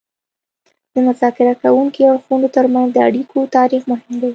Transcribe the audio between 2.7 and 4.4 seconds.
د اړیکو تاریخ مهم دی